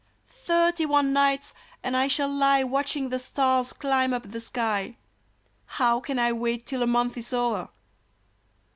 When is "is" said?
7.17-7.31